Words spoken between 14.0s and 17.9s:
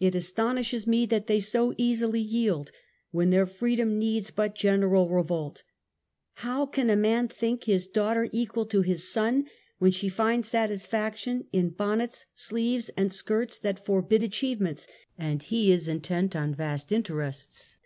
achievements, and he is intent on vast interests